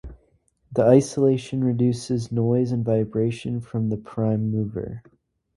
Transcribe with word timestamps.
The 0.73 0.81
isolation 0.83 1.63
reduces 1.63 2.31
noise 2.31 2.71
and 2.71 2.83
vibration 2.83 3.61
from 3.61 3.89
the 3.89 3.97
prime 3.97 4.49
mover. 4.49 5.03